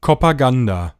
[0.00, 0.94] Propaganda.